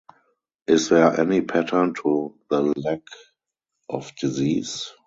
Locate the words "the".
2.49-2.73